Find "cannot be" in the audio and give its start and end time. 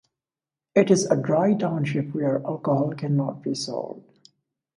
2.95-3.53